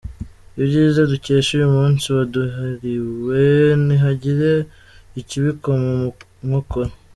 Ibyiza 0.61 1.01
dukesha 1.11 1.49
uyu 1.57 1.69
munsi 1.77 2.05
waduhariwe 2.15 3.39
ntihagire 3.85 4.51
ikibikoma 5.19 5.89
mu 5.99 6.05
nkokora. 6.47 6.91